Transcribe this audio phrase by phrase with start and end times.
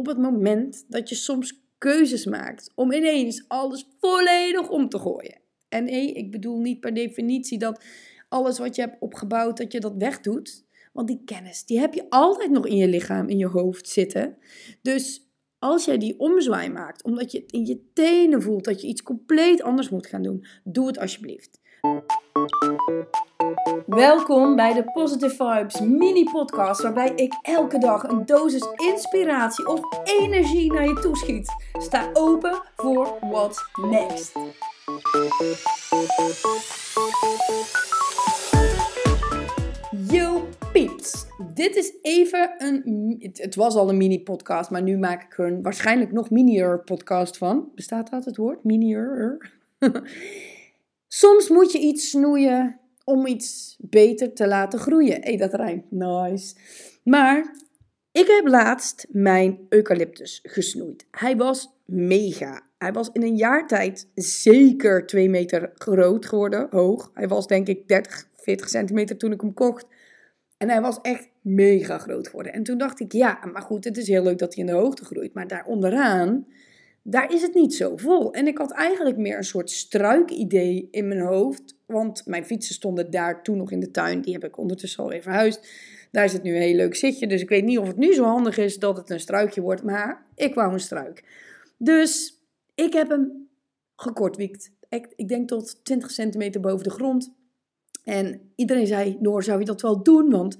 [0.00, 5.40] op het moment dat je soms keuzes maakt om ineens alles volledig om te gooien.
[5.68, 7.84] En nee, ik bedoel niet per definitie dat
[8.28, 10.64] alles wat je hebt opgebouwd, dat je dat wegdoet.
[10.92, 14.36] Want die kennis, die heb je altijd nog in je lichaam, in je hoofd zitten.
[14.82, 19.02] Dus als jij die omzwaai maakt, omdat je in je tenen voelt dat je iets
[19.02, 21.60] compleet anders moet gaan doen, doe het alsjeblieft.
[23.90, 29.80] Welkom bij de Positive Vibes mini podcast, waarbij ik elke dag een dosis inspiratie of
[30.04, 31.52] energie naar je toeschiet.
[31.72, 34.32] Sta open voor what's next.
[40.10, 45.22] Yo pieps, dit is even een, het was al een mini podcast, maar nu maak
[45.22, 47.70] ik er een waarschijnlijk nog minier podcast van.
[47.74, 48.64] Bestaat dat het woord?
[48.64, 49.38] Minier?
[51.08, 52.80] Soms moet je iets snoeien
[53.10, 55.14] om iets beter te laten groeien.
[55.14, 55.90] Hé, hey, dat rijmt.
[55.90, 56.54] Nice.
[57.04, 57.54] Maar
[58.12, 61.06] ik heb laatst mijn eucalyptus gesnoeid.
[61.10, 62.62] Hij was mega.
[62.78, 67.10] Hij was in een jaar tijd zeker 2 meter groot geworden, hoog.
[67.14, 69.86] Hij was denk ik 30, 40 centimeter toen ik hem kocht.
[70.56, 72.52] En hij was echt mega groot geworden.
[72.52, 74.78] En toen dacht ik, ja, maar goed, het is heel leuk dat hij in de
[74.78, 75.34] hoogte groeit.
[75.34, 76.46] Maar daar onderaan
[77.02, 78.32] daar is het niet zo vol.
[78.32, 81.78] En ik had eigenlijk meer een soort struikidee in mijn hoofd.
[81.90, 84.20] Want mijn fietsen stonden daar toen nog in de tuin.
[84.20, 85.68] Die heb ik ondertussen alweer verhuisd.
[86.10, 87.26] Daar zit nu een heel leuk zitje.
[87.26, 89.82] Dus ik weet niet of het nu zo handig is dat het een struikje wordt.
[89.82, 91.24] Maar ik wou een struik.
[91.76, 92.40] Dus
[92.74, 93.48] ik heb hem
[93.96, 94.72] gekortwiekt.
[94.88, 97.32] Ik, ik denk tot 20 centimeter boven de grond.
[98.04, 100.30] En iedereen zei, Noor, zou je dat wel doen?
[100.30, 100.56] Want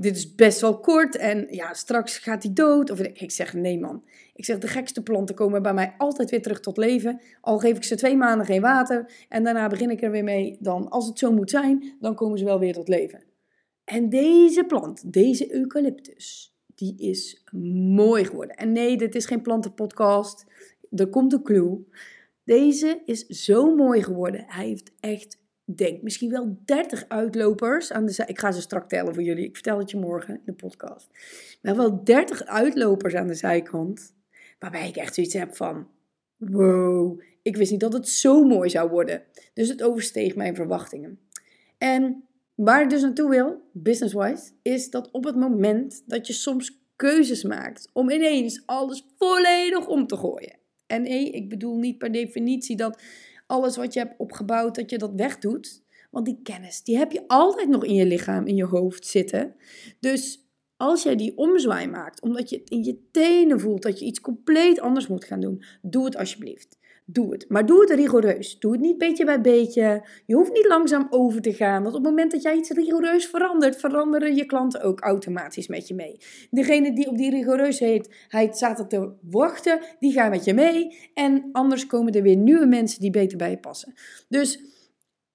[0.00, 2.90] dit is best wel kort en ja, straks gaat hij dood.
[2.90, 4.04] Of ik zeg, nee man.
[4.34, 7.20] Ik zeg, de gekste planten komen bij mij altijd weer terug tot leven.
[7.40, 10.56] Al geef ik ze twee maanden geen water en daarna begin ik er weer mee.
[10.60, 13.22] Dan, als het zo moet zijn, dan komen ze wel weer tot leven.
[13.84, 17.44] En deze plant, deze eucalyptus, die is
[17.94, 18.56] mooi geworden.
[18.56, 20.46] En nee, dit is geen plantenpodcast.
[20.90, 21.86] Er komt een clue.
[22.44, 24.44] Deze is zo mooi geworden.
[24.48, 25.38] Hij heeft echt
[25.76, 28.26] denk misschien wel 30 uitlopers aan de zij.
[28.26, 29.44] Ik ga ze strak tellen voor jullie.
[29.44, 31.08] Ik vertel het je morgen in de podcast.
[31.62, 34.14] Maar wel 30 uitlopers aan de zijkant.
[34.58, 35.88] Waarbij ik echt zoiets heb van:
[36.36, 39.22] wow, ik wist niet dat het zo mooi zou worden.
[39.54, 41.18] Dus het oversteeg mijn verwachtingen.
[41.78, 46.78] En waar ik dus naartoe wil, business-wise, is dat op het moment dat je soms
[46.96, 50.58] keuzes maakt om ineens alles volledig om te gooien.
[50.86, 53.02] En nee, ik bedoel niet per definitie dat
[53.50, 55.82] alles wat je hebt opgebouwd, dat je dat wegdoet.
[56.10, 59.54] Want die kennis, die heb je altijd nog in je lichaam, in je hoofd zitten.
[60.00, 64.04] Dus als jij die omzwaai maakt, omdat je het in je tenen voelt dat je
[64.04, 66.78] iets compleet anders moet gaan doen, doe het alsjeblieft.
[67.12, 67.44] Doe het.
[67.48, 68.58] Maar doe het rigoureus.
[68.58, 70.06] Doe het niet beetje bij beetje.
[70.26, 71.82] Je hoeft niet langzaam over te gaan.
[71.82, 75.88] Want op het moment dat jij iets rigoureus verandert, veranderen je klanten ook automatisch met
[75.88, 76.16] je mee.
[76.50, 78.08] Degene die op die rigoureusheid
[78.50, 81.10] zaten te wachten, die gaan met je mee.
[81.14, 83.94] En anders komen er weer nieuwe mensen die beter bij je passen.
[84.28, 84.60] Dus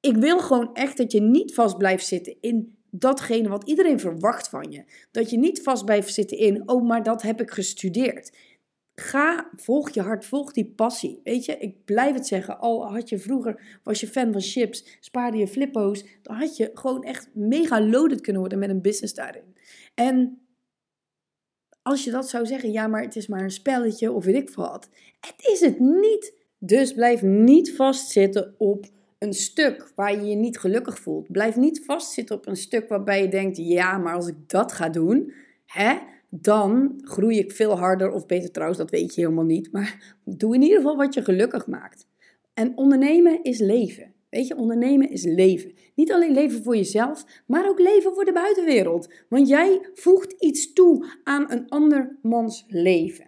[0.00, 4.48] ik wil gewoon echt dat je niet vast blijft zitten in datgene wat iedereen verwacht
[4.48, 4.84] van je.
[5.10, 8.36] Dat je niet vast blijft zitten in, oh, maar dat heb ik gestudeerd.
[9.00, 11.20] Ga, volg je hart, volg die passie.
[11.24, 12.58] Weet je, ik blijf het zeggen.
[12.58, 16.70] Al had je vroeger, was je fan van chips, spaarde je flippo's, dan had je
[16.74, 19.54] gewoon echt mega loaded kunnen worden met een business daarin.
[19.94, 20.40] En
[21.82, 24.50] als je dat zou zeggen, ja, maar het is maar een spelletje of weet ik
[24.50, 24.88] wat.
[25.20, 26.34] Het is het niet.
[26.58, 28.86] Dus blijf niet vastzitten op
[29.18, 31.32] een stuk waar je je niet gelukkig voelt.
[31.32, 34.88] Blijf niet vastzitten op een stuk waarbij je denkt, ja, maar als ik dat ga
[34.88, 35.32] doen,
[35.66, 35.98] hè,
[36.30, 39.72] dan groei ik veel harder of beter trouwens, dat weet je helemaal niet.
[39.72, 42.06] Maar doe in ieder geval wat je gelukkig maakt.
[42.54, 44.14] En ondernemen is leven.
[44.30, 45.72] Weet je, ondernemen is leven.
[45.94, 49.12] Niet alleen leven voor jezelf, maar ook leven voor de buitenwereld.
[49.28, 53.26] Want jij voegt iets toe aan een ander mans leven.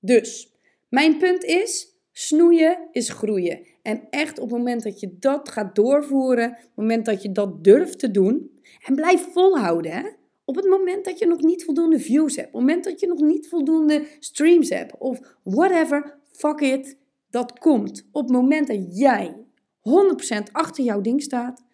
[0.00, 0.52] Dus,
[0.88, 3.66] mijn punt is, snoeien is groeien.
[3.82, 7.32] En echt op het moment dat je dat gaat doorvoeren, op het moment dat je
[7.32, 10.08] dat durft te doen, en blijf volhouden, hè?
[10.48, 13.06] Op het moment dat je nog niet voldoende views hebt, op het moment dat je
[13.06, 16.98] nog niet voldoende streams hebt of whatever, fuck it,
[17.30, 18.08] dat komt.
[18.12, 19.36] Op het moment dat jij
[19.78, 21.64] 100% achter jouw ding staat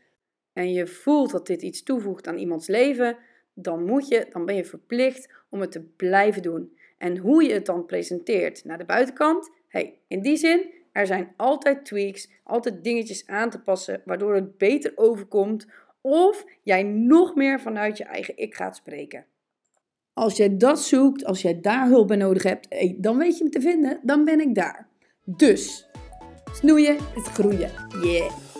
[0.52, 3.16] en je voelt dat dit iets toevoegt aan iemands leven,
[3.54, 6.76] dan moet je, dan ben je verplicht om het te blijven doen.
[6.98, 11.32] En hoe je het dan presenteert naar de buitenkant, hey, in die zin, er zijn
[11.36, 15.66] altijd tweaks, altijd dingetjes aan te passen, waardoor het beter overkomt
[16.02, 19.24] of jij nog meer vanuit je eigen ik gaat spreken.
[20.12, 22.68] Als jij dat zoekt, als jij daar hulp bij nodig hebt,
[23.02, 24.88] dan weet je me te vinden, dan ben ik daar.
[25.24, 25.88] Dus,
[26.52, 27.70] snoeien is groeien.
[28.02, 28.51] Yeah!